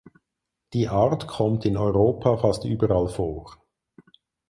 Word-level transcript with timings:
Die 0.73 0.87
Art 0.87 1.27
kommt 1.27 1.63
in 1.63 1.77
Europa 1.77 2.35
fast 2.37 2.65
überall 2.65 3.07
vor. 3.07 3.61